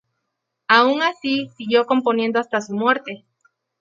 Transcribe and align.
Aun 0.67 1.03
así, 1.03 1.49
siguió 1.55 1.85
componiendo 1.85 2.39
hasta 2.39 2.59
su 2.61 2.73
muerte. 2.73 3.23